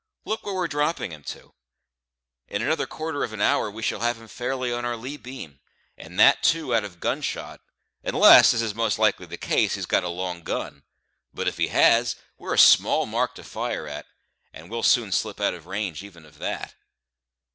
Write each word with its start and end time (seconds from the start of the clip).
"Look 0.25 0.43
where 0.43 0.55
we're 0.55 0.67
dropping 0.67 1.11
him 1.11 1.21
to; 1.25 1.53
in 2.47 2.63
another 2.63 2.87
quarter 2.87 3.23
of 3.23 3.33
an 3.33 3.39
hour 3.39 3.69
we 3.69 3.83
shall 3.83 3.99
have 3.99 4.19
him 4.19 4.27
fairly 4.27 4.73
on 4.73 4.83
our 4.83 4.97
lee 4.97 5.15
beam, 5.15 5.59
and 5.95 6.19
that 6.19 6.41
too 6.41 6.73
out 6.73 6.83
of 6.83 6.99
gun 6.99 7.21
shot, 7.21 7.61
unless, 8.03 8.51
as 8.51 8.63
is 8.63 8.73
most 8.73 8.97
likely 8.97 9.27
the 9.27 9.37
case, 9.37 9.75
he's 9.75 9.85
got 9.85 10.03
a 10.03 10.09
long 10.09 10.41
gun; 10.41 10.81
but 11.35 11.47
if 11.47 11.57
he 11.57 11.67
has, 11.67 12.15
we're 12.39 12.55
a 12.55 12.57
small 12.57 13.05
mark 13.05 13.35
to 13.35 13.43
fire 13.43 13.87
at, 13.87 14.07
and 14.51 14.71
we'll 14.71 14.81
soon 14.81 15.11
slip 15.11 15.39
out 15.39 15.53
of 15.53 15.67
range 15.67 16.01
even 16.03 16.25
of 16.25 16.39
that." 16.39 16.73